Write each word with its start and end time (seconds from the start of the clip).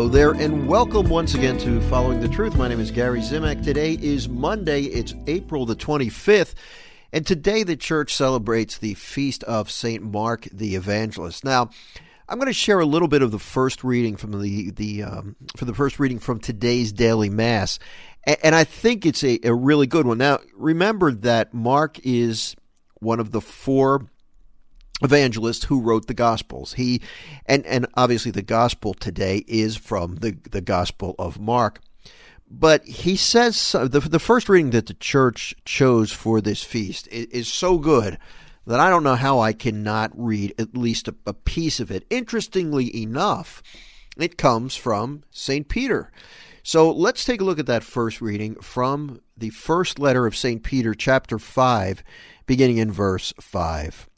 Hello 0.00 0.08
there, 0.08 0.30
and 0.30 0.66
welcome 0.66 1.10
once 1.10 1.34
again 1.34 1.58
to 1.58 1.78
Following 1.90 2.20
the 2.20 2.28
Truth. 2.28 2.56
My 2.56 2.68
name 2.68 2.80
is 2.80 2.90
Gary 2.90 3.20
Zimak. 3.20 3.62
Today 3.62 3.98
is 4.00 4.30
Monday, 4.30 4.84
it's 4.84 5.14
April 5.26 5.66
the 5.66 5.76
25th, 5.76 6.54
and 7.12 7.26
today 7.26 7.64
the 7.64 7.76
church 7.76 8.14
celebrates 8.14 8.78
the 8.78 8.94
feast 8.94 9.44
of 9.44 9.70
St. 9.70 10.02
Mark 10.02 10.48
the 10.50 10.74
Evangelist. 10.74 11.44
Now, 11.44 11.68
I'm 12.30 12.38
going 12.38 12.46
to 12.46 12.54
share 12.54 12.80
a 12.80 12.86
little 12.86 13.08
bit 13.08 13.20
of 13.20 13.30
the 13.30 13.38
first 13.38 13.84
reading 13.84 14.16
from 14.16 14.40
the, 14.40 14.70
the 14.70 15.02
um, 15.02 15.36
for 15.54 15.66
the 15.66 15.74
first 15.74 16.00
reading 16.00 16.18
from 16.18 16.40
today's 16.40 16.92
daily 16.92 17.28
Mass, 17.28 17.78
and 18.42 18.54
I 18.54 18.64
think 18.64 19.04
it's 19.04 19.22
a, 19.22 19.38
a 19.44 19.52
really 19.52 19.86
good 19.86 20.06
one. 20.06 20.16
Now, 20.16 20.38
remember 20.54 21.12
that 21.12 21.52
Mark 21.52 22.00
is 22.04 22.56
one 23.00 23.20
of 23.20 23.32
the 23.32 23.42
four 23.42 24.06
evangelist 25.02 25.64
who 25.64 25.80
wrote 25.80 26.06
the 26.06 26.14
gospels 26.14 26.74
he 26.74 27.00
and 27.46 27.64
and 27.66 27.86
obviously 27.94 28.30
the 28.30 28.42
gospel 28.42 28.94
today 28.94 29.44
is 29.46 29.76
from 29.76 30.16
the 30.16 30.36
the 30.50 30.60
gospel 30.60 31.14
of 31.18 31.40
mark 31.40 31.80
but 32.50 32.84
he 32.84 33.14
says 33.14 33.72
the, 33.72 34.00
the 34.00 34.18
first 34.18 34.48
reading 34.48 34.70
that 34.70 34.86
the 34.86 34.94
church 34.94 35.54
chose 35.64 36.10
for 36.10 36.40
this 36.40 36.64
feast 36.64 37.06
is, 37.08 37.26
is 37.26 37.48
so 37.48 37.78
good 37.78 38.18
that 38.66 38.80
I 38.80 38.90
don't 38.90 39.04
know 39.04 39.14
how 39.14 39.38
I 39.38 39.52
cannot 39.52 40.10
read 40.14 40.54
at 40.58 40.76
least 40.76 41.08
a, 41.08 41.14
a 41.26 41.32
piece 41.32 41.80
of 41.80 41.90
it. 41.90 42.04
Interestingly 42.10 42.94
enough, 43.02 43.62
it 44.16 44.36
comes 44.36 44.76
from 44.76 45.22
St. 45.30 45.68
Peter. 45.68 46.10
So 46.62 46.90
let's 46.92 47.24
take 47.24 47.40
a 47.40 47.44
look 47.44 47.58
at 47.58 47.66
that 47.66 47.84
first 47.84 48.20
reading 48.20 48.56
from 48.56 49.20
the 49.36 49.50
first 49.50 49.98
letter 49.98 50.26
of 50.26 50.36
St. 50.36 50.62
Peter, 50.62 50.94
chapter 50.94 51.38
5, 51.38 52.02
beginning 52.46 52.78
in 52.78 52.92
verse 52.92 53.32
5. 53.40 54.08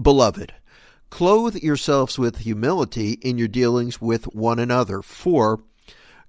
Beloved, 0.00 0.54
clothe 1.10 1.56
yourselves 1.56 2.18
with 2.18 2.38
humility 2.38 3.12
in 3.22 3.38
your 3.38 3.48
dealings 3.48 4.00
with 4.00 4.24
one 4.34 4.58
another, 4.58 5.02
for 5.02 5.60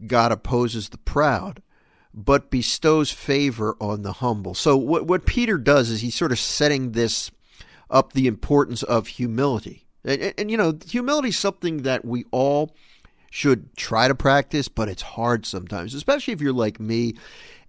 God 0.06 0.32
opposes 0.32 0.90
the 0.90 0.98
proud, 0.98 1.62
but 2.14 2.50
bestows 2.50 3.12
favor 3.12 3.76
on 3.80 4.02
the 4.02 4.14
humble. 4.14 4.54
So, 4.54 4.76
what, 4.78 5.06
what 5.06 5.26
Peter 5.26 5.58
does 5.58 5.90
is 5.90 6.02
he's 6.02 6.16
sort 6.16 6.32
of 6.32 6.40
setting 6.40 6.94
this 6.94 7.32
up 7.90 8.14
the 8.14 8.28
importance 8.28 8.84
of 8.84 9.08
humility. 9.08 9.86
And, 10.04 10.22
and, 10.22 10.34
and 10.38 10.52
you 10.52 10.58
know, 10.58 10.78
humility 10.88 11.30
is 11.30 11.38
something 11.38 11.84
that 11.84 12.06
we 12.06 12.26
all 12.32 12.76
should 13.30 13.76
try 13.76 14.08
to 14.08 14.16
practice, 14.16 14.68
but 14.68 14.90
it's 14.90 15.02
hard 15.02 15.46
sometimes, 15.46 15.94
especially 15.94 16.34
if 16.34 16.42
you're 16.42 16.54
like 16.54 16.80
me 16.80 17.16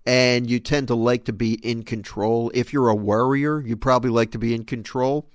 and 0.06 0.48
you 0.48 0.58
tend 0.58 0.89
to 0.89 0.94
like 0.94 1.24
to 1.24 1.33
be 1.33 1.55
in 1.55 1.83
control. 1.83 2.50
If 2.55 2.72
you're 2.72 2.89
a 2.89 2.94
worrier, 2.94 3.61
you 3.61 3.77
probably 3.77 4.11
like 4.11 4.30
to 4.30 4.39
be 4.39 4.55
in 4.55 4.64
control. 4.64 5.28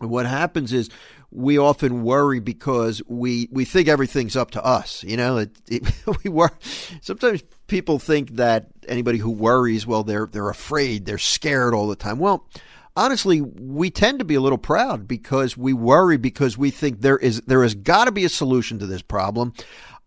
What 0.00 0.26
happens 0.26 0.72
is 0.72 0.90
we 1.30 1.58
often 1.58 2.02
worry 2.02 2.40
because 2.40 3.02
we, 3.06 3.48
we 3.50 3.64
think 3.64 3.88
everything's 3.88 4.36
up 4.36 4.52
to 4.52 4.64
us. 4.64 5.04
You 5.04 5.16
know, 5.16 5.38
it, 5.38 5.50
it, 5.68 5.82
we 6.24 6.30
wor- 6.30 6.56
Sometimes 7.00 7.42
people 7.66 7.98
think 7.98 8.36
that 8.36 8.68
anybody 8.86 9.18
who 9.18 9.30
worries, 9.30 9.86
well, 9.86 10.02
they're 10.02 10.26
they're 10.26 10.48
afraid, 10.50 11.04
they're 11.06 11.18
scared 11.18 11.74
all 11.74 11.88
the 11.88 11.96
time. 11.96 12.18
Well, 12.18 12.48
honestly, 12.96 13.40
we 13.40 13.90
tend 13.90 14.18
to 14.18 14.24
be 14.24 14.34
a 14.34 14.40
little 14.40 14.58
proud 14.58 15.06
because 15.06 15.56
we 15.56 15.72
worry 15.72 16.16
because 16.16 16.58
we 16.58 16.70
think 16.70 17.00
there 17.00 17.18
is 17.18 17.40
there 17.42 17.62
has 17.62 17.74
got 17.74 18.04
to 18.04 18.12
be 18.12 18.24
a 18.24 18.28
solution 18.28 18.78
to 18.80 18.86
this 18.86 19.02
problem. 19.02 19.52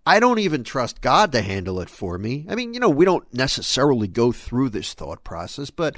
I 0.06 0.20
don't 0.20 0.40
even 0.40 0.64
trust 0.64 1.02
God 1.02 1.32
to 1.32 1.42
handle 1.42 1.80
it 1.80 1.90
for 1.90 2.18
me. 2.18 2.48
I 2.50 2.56
mean, 2.56 2.74
you 2.74 2.80
know, 2.80 2.90
we 2.90 3.06
don't 3.06 3.32
necessarily 3.34 4.08
go 4.08 4.32
through 4.32 4.70
this 4.70 4.96
thought 4.96 5.24
process, 5.24 5.70
but 5.70 5.96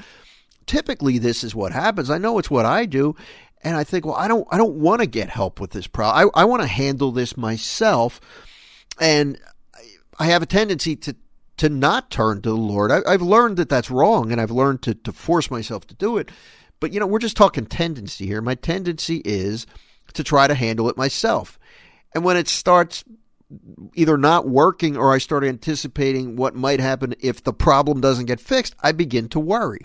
typically 0.66 1.18
this 1.18 1.44
is 1.44 1.56
what 1.56 1.72
happens. 1.72 2.10
I 2.10 2.18
know 2.18 2.38
it's 2.38 2.52
what 2.52 2.66
I 2.66 2.86
do, 2.86 3.16
and 3.64 3.78
I 3.78 3.84
think, 3.84 4.06
well, 4.06 4.16
I 4.16 4.28
don't, 4.28 4.46
I 4.52 4.58
don't 4.58 4.76
want 4.76 5.02
to 5.02 5.08
get 5.08 5.30
help 5.30 5.60
with 5.60 5.72
this 5.72 5.88
problem. 5.88 6.32
I, 6.36 6.42
I 6.42 6.46
want 6.46 6.62
to 6.62 6.68
handle 6.68 7.12
this 7.12 7.38
myself, 7.38 8.20
and 9.00 9.40
I 10.20 10.28
have 10.28 10.42
a 10.42 10.48
tendency 10.48 10.96
to 10.98 11.16
to 11.58 11.70
not 11.70 12.10
turn 12.10 12.42
to 12.42 12.50
the 12.50 12.56
Lord. 12.56 12.92
I, 12.92 13.12
have 13.12 13.22
learned 13.22 13.58
that 13.58 13.70
that's 13.70 13.92
wrong, 13.92 14.32
and 14.32 14.42
I've 14.42 14.52
learned 14.52 14.82
to 14.84 14.94
to 14.96 15.12
force 15.12 15.50
myself 15.50 15.88
to 15.88 15.96
do 15.96 16.18
it. 16.18 16.30
But 16.80 16.92
you 16.94 17.00
know, 17.00 17.08
we're 17.08 17.20
just 17.20 17.38
talking 17.38 17.66
tendency 17.66 18.26
here. 18.26 18.42
My 18.42 18.56
tendency 18.56 19.22
is 19.24 19.66
to 20.14 20.24
try 20.24 20.48
to 20.48 20.56
handle 20.56 20.90
it 20.90 20.98
myself, 20.98 21.58
and 22.14 22.24
when 22.24 22.38
it 22.38 22.50
starts 22.50 23.04
either 23.94 24.18
not 24.18 24.48
working 24.48 24.98
or 24.98 25.14
I 25.14 25.20
start 25.20 25.44
anticipating 25.44 26.36
what 26.36 26.56
might 26.56 26.80
happen 26.80 27.14
if 27.20 27.44
the 27.44 27.54
problem 27.54 28.02
doesn't 28.02 28.26
get 28.26 28.40
fixed, 28.40 28.76
I 28.82 28.92
begin 28.92 29.30
to 29.30 29.40
worry. 29.40 29.82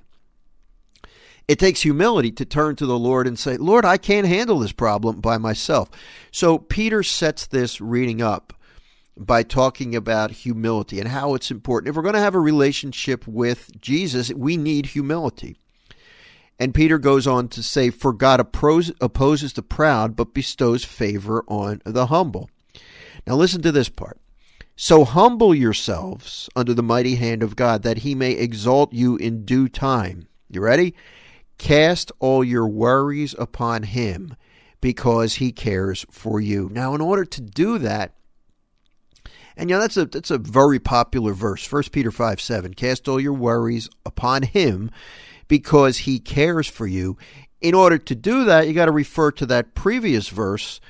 It 1.48 1.58
takes 1.58 1.80
humility 1.80 2.30
to 2.32 2.44
turn 2.44 2.76
to 2.76 2.84
the 2.84 2.98
Lord 2.98 3.26
and 3.26 3.38
say, 3.38 3.56
Lord, 3.56 3.86
I 3.86 3.96
can't 3.96 4.26
handle 4.26 4.58
this 4.58 4.72
problem 4.72 5.20
by 5.20 5.38
myself. 5.38 5.90
So 6.30 6.58
Peter 6.58 7.02
sets 7.02 7.46
this 7.46 7.80
reading 7.80 8.20
up 8.20 8.52
by 9.16 9.42
talking 9.42 9.96
about 9.96 10.30
humility 10.30 11.00
and 11.00 11.08
how 11.08 11.34
it's 11.34 11.50
important. 11.50 11.88
If 11.88 11.96
we're 11.96 12.02
going 12.02 12.14
to 12.14 12.20
have 12.20 12.34
a 12.34 12.40
relationship 12.40 13.26
with 13.26 13.80
Jesus, 13.80 14.32
we 14.32 14.58
need 14.58 14.86
humility. 14.86 15.56
And 16.58 16.74
Peter 16.74 16.98
goes 16.98 17.26
on 17.26 17.48
to 17.48 17.62
say, 17.62 17.90
For 17.90 18.12
God 18.12 18.40
opposes 18.40 19.52
the 19.52 19.62
proud, 19.62 20.16
but 20.16 20.34
bestows 20.34 20.84
favor 20.84 21.44
on 21.48 21.80
the 21.84 22.06
humble. 22.06 22.50
Now 23.26 23.36
listen 23.36 23.62
to 23.62 23.72
this 23.72 23.88
part. 23.88 24.20
So 24.76 25.04
humble 25.04 25.54
yourselves 25.54 26.48
under 26.54 26.74
the 26.74 26.82
mighty 26.82 27.16
hand 27.16 27.42
of 27.42 27.56
God, 27.56 27.82
that 27.82 27.98
he 27.98 28.14
may 28.14 28.32
exalt 28.32 28.92
you 28.92 29.16
in 29.16 29.44
due 29.44 29.68
time. 29.68 30.28
You 30.50 30.60
ready? 30.60 30.94
Cast 31.58 32.12
all 32.20 32.44
your 32.44 32.66
worries 32.66 33.34
upon 33.38 33.82
him 33.82 34.36
because 34.80 35.34
he 35.34 35.52
cares 35.52 36.06
for 36.10 36.40
you. 36.40 36.70
Now, 36.72 36.94
in 36.94 37.00
order 37.00 37.24
to 37.24 37.40
do 37.40 37.78
that, 37.78 38.14
and 39.56 39.68
you 39.68 39.74
know 39.74 39.80
that's 39.80 39.96
a 39.96 40.06
that's 40.06 40.30
a 40.30 40.38
very 40.38 40.78
popular 40.78 41.32
verse, 41.32 41.70
1 41.70 41.82
Peter 41.90 42.12
5 42.12 42.40
7. 42.40 42.74
Cast 42.74 43.08
all 43.08 43.20
your 43.20 43.32
worries 43.32 43.88
upon 44.06 44.44
him 44.44 44.90
because 45.48 45.98
he 45.98 46.20
cares 46.20 46.68
for 46.68 46.86
you. 46.86 47.18
In 47.60 47.74
order 47.74 47.98
to 47.98 48.14
do 48.14 48.44
that, 48.44 48.68
you 48.68 48.72
got 48.72 48.86
to 48.86 48.92
refer 48.92 49.32
to 49.32 49.46
that 49.46 49.74
previous 49.74 50.28
verse, 50.28 50.80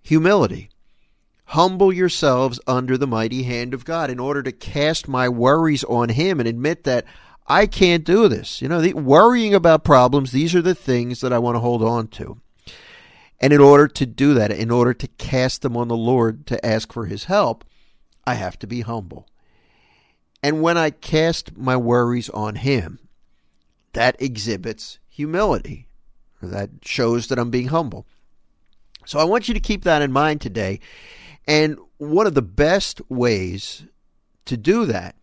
humility. 0.00 0.70
Humble 1.46 1.92
yourselves 1.92 2.60
under 2.68 2.96
the 2.96 3.06
mighty 3.06 3.42
hand 3.42 3.74
of 3.74 3.84
God 3.84 4.10
in 4.10 4.20
order 4.20 4.42
to 4.44 4.52
cast 4.52 5.08
my 5.08 5.28
worries 5.28 5.84
on 5.84 6.10
him 6.10 6.38
and 6.38 6.48
admit 6.48 6.84
that 6.84 7.04
I 7.46 7.66
can't 7.66 8.04
do 8.04 8.28
this. 8.28 8.62
You 8.62 8.68
know, 8.68 8.80
the, 8.80 8.94
worrying 8.94 9.54
about 9.54 9.84
problems, 9.84 10.32
these 10.32 10.54
are 10.54 10.62
the 10.62 10.74
things 10.74 11.20
that 11.20 11.32
I 11.32 11.38
want 11.38 11.56
to 11.56 11.60
hold 11.60 11.82
on 11.82 12.08
to. 12.08 12.40
And 13.40 13.52
in 13.52 13.60
order 13.60 13.88
to 13.88 14.06
do 14.06 14.32
that, 14.34 14.50
in 14.50 14.70
order 14.70 14.94
to 14.94 15.06
cast 15.06 15.62
them 15.62 15.76
on 15.76 15.88
the 15.88 15.96
Lord 15.96 16.46
to 16.46 16.64
ask 16.64 16.92
for 16.92 17.06
his 17.06 17.24
help, 17.24 17.64
I 18.26 18.34
have 18.34 18.58
to 18.60 18.66
be 18.66 18.80
humble. 18.80 19.28
And 20.42 20.62
when 20.62 20.78
I 20.78 20.90
cast 20.90 21.56
my 21.56 21.76
worries 21.76 22.30
on 22.30 22.56
him, 22.56 22.98
that 23.92 24.16
exhibits 24.20 24.98
humility. 25.08 25.88
That 26.42 26.70
shows 26.82 27.28
that 27.28 27.38
I'm 27.38 27.50
being 27.50 27.68
humble. 27.68 28.06
So 29.06 29.18
I 29.18 29.24
want 29.24 29.48
you 29.48 29.54
to 29.54 29.60
keep 29.60 29.84
that 29.84 30.02
in 30.02 30.12
mind 30.12 30.40
today. 30.40 30.80
And 31.46 31.78
one 31.98 32.26
of 32.26 32.34
the 32.34 32.42
best 32.42 33.00
ways 33.08 33.86
to 34.46 34.56
do 34.56 34.86
that 34.86 35.16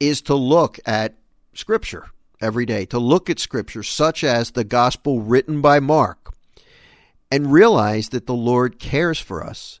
is 0.00 0.22
to 0.22 0.34
look 0.34 0.78
at 0.84 1.14
Scripture 1.54 2.10
every 2.40 2.66
day, 2.66 2.84
to 2.86 2.98
look 2.98 3.30
at 3.30 3.38
Scripture, 3.38 3.82
such 3.82 4.24
as 4.24 4.50
the 4.50 4.64
gospel 4.64 5.20
written 5.20 5.60
by 5.60 5.80
Mark, 5.80 6.34
and 7.30 7.52
realize 7.52 8.08
that 8.10 8.26
the 8.26 8.34
Lord 8.34 8.78
cares 8.78 9.20
for 9.20 9.44
us. 9.44 9.80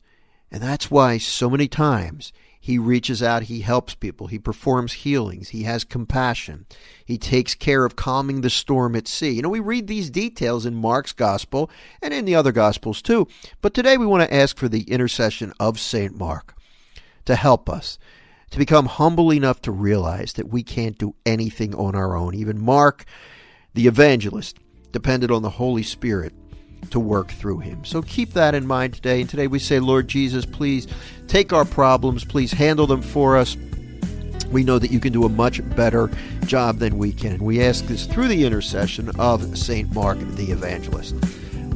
And 0.50 0.62
that's 0.62 0.90
why 0.90 1.18
so 1.18 1.50
many 1.50 1.66
times 1.66 2.32
he 2.60 2.78
reaches 2.78 3.22
out, 3.22 3.44
he 3.44 3.62
helps 3.62 3.96
people, 3.96 4.28
he 4.28 4.38
performs 4.38 4.92
healings, 4.92 5.48
he 5.48 5.64
has 5.64 5.82
compassion, 5.82 6.64
he 7.04 7.18
takes 7.18 7.56
care 7.56 7.84
of 7.84 7.96
calming 7.96 8.42
the 8.42 8.50
storm 8.50 8.94
at 8.94 9.08
sea. 9.08 9.30
You 9.30 9.42
know, 9.42 9.48
we 9.48 9.58
read 9.58 9.88
these 9.88 10.10
details 10.10 10.64
in 10.64 10.74
Mark's 10.76 11.12
gospel 11.12 11.68
and 12.00 12.14
in 12.14 12.24
the 12.24 12.36
other 12.36 12.52
gospels 12.52 13.02
too. 13.02 13.26
But 13.60 13.74
today 13.74 13.96
we 13.96 14.06
want 14.06 14.22
to 14.22 14.32
ask 14.32 14.56
for 14.56 14.68
the 14.68 14.82
intercession 14.82 15.52
of 15.58 15.80
St. 15.80 16.16
Mark 16.16 16.54
to 17.24 17.34
help 17.34 17.68
us 17.68 17.98
to 18.52 18.58
become 18.58 18.84
humble 18.84 19.32
enough 19.32 19.62
to 19.62 19.72
realize 19.72 20.34
that 20.34 20.48
we 20.50 20.62
can't 20.62 20.98
do 20.98 21.14
anything 21.24 21.74
on 21.74 21.94
our 21.94 22.14
own. 22.14 22.34
Even 22.34 22.60
Mark, 22.60 23.06
the 23.72 23.86
evangelist, 23.86 24.58
depended 24.92 25.30
on 25.30 25.40
the 25.40 25.50
Holy 25.50 25.82
Spirit 25.82 26.34
to 26.90 27.00
work 27.00 27.30
through 27.30 27.60
him. 27.60 27.82
So 27.84 28.02
keep 28.02 28.34
that 28.34 28.54
in 28.54 28.66
mind 28.66 28.92
today. 28.92 29.22
And 29.22 29.30
today 29.30 29.46
we 29.46 29.58
say, 29.58 29.80
Lord 29.80 30.06
Jesus, 30.06 30.44
please 30.44 30.86
take 31.28 31.54
our 31.54 31.64
problems, 31.64 32.26
please 32.26 32.52
handle 32.52 32.86
them 32.86 33.00
for 33.00 33.38
us. 33.38 33.56
We 34.50 34.64
know 34.64 34.78
that 34.78 34.90
you 34.90 35.00
can 35.00 35.14
do 35.14 35.24
a 35.24 35.30
much 35.30 35.66
better 35.74 36.10
job 36.44 36.76
than 36.76 36.98
we 36.98 37.12
can. 37.12 37.42
We 37.42 37.62
ask 37.62 37.86
this 37.86 38.04
through 38.04 38.28
the 38.28 38.44
intercession 38.44 39.08
of 39.18 39.56
St. 39.56 39.90
Mark 39.94 40.18
the 40.18 40.52
Evangelist. 40.52 41.14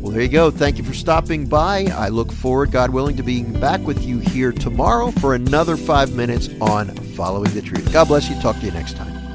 Well, 0.07 0.13
there 0.13 0.23
you 0.23 0.29
go. 0.29 0.53
Thank 0.53 0.79
you 0.79 0.85
for 0.85 0.95
stopping 0.95 1.47
by. 1.47 1.87
I 1.87 2.11
look 2.11 2.31
forward, 2.31 2.71
God 2.71 2.91
willing, 2.91 3.17
to 3.17 3.25
being 3.25 3.53
back 3.59 3.81
with 3.81 4.05
you 4.05 4.21
here 4.21 4.53
tomorrow 4.53 5.11
for 5.11 5.35
another 5.35 5.77
five 5.77 6.15
minutes 6.15 6.49
on 6.61 6.95
Following 7.17 7.53
the 7.55 7.61
Truth. 7.61 7.93
God 7.93 8.07
bless 8.07 8.31
you. 8.31 8.41
Talk 8.41 8.55
to 8.61 8.67
you 8.67 8.71
next 8.71 8.95
time. 8.97 9.26